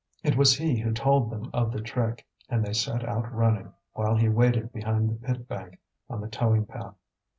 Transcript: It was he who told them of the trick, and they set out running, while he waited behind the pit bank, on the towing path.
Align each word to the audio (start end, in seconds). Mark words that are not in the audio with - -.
It 0.23 0.35
was 0.35 0.57
he 0.57 0.79
who 0.79 0.93
told 0.93 1.29
them 1.29 1.51
of 1.53 1.71
the 1.71 1.79
trick, 1.79 2.25
and 2.49 2.65
they 2.65 2.73
set 2.73 3.07
out 3.07 3.31
running, 3.31 3.71
while 3.93 4.15
he 4.17 4.29
waited 4.29 4.73
behind 4.73 5.11
the 5.11 5.27
pit 5.27 5.47
bank, 5.47 5.77
on 6.09 6.21
the 6.21 6.27
towing 6.27 6.65
path. 6.65 6.95